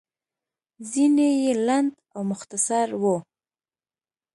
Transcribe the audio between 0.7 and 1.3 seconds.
ځينې